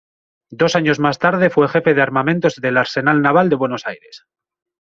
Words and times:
Dos 0.49 0.75
años 0.75 0.97
más 0.97 1.19
tarde 1.19 1.51
fue 1.51 1.67
Jefe 1.69 1.93
de 1.93 2.01
Armamentos 2.01 2.55
del 2.55 2.77
Arsenal 2.77 3.21
Naval 3.21 3.49
de 3.51 3.55
Buenos 3.55 3.85
Aires. 3.85 4.25